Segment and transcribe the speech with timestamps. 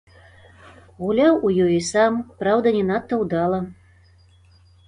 [1.03, 3.59] Гуляў у ёй і сам, праўда, не надта ўдала.